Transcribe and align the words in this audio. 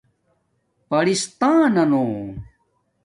پرستاننانُو 0.89 2.31